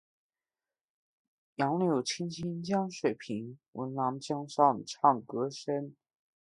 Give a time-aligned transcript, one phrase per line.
[1.57, 5.95] 杨柳青青江水平，闻郎江上唱歌声。